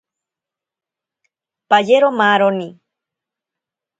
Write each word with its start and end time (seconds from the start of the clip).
Payero 1.69 2.09
maaroni. 2.17 2.67